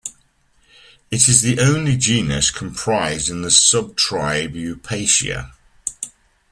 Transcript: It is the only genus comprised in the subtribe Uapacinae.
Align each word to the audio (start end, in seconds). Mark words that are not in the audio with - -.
It 1.11 1.27
is 1.29 1.43
the 1.43 1.59
only 1.59 1.95
genus 1.95 2.49
comprised 2.49 3.29
in 3.29 3.43
the 3.43 3.51
subtribe 3.51 4.53
Uapacinae. 4.55 5.51